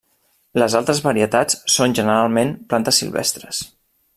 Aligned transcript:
Les 0.61 0.75
altres 0.79 1.01
varietats 1.07 1.59
són 1.75 1.95
generalment 1.99 2.57
plantes 2.73 3.03
silvestres. 3.03 3.63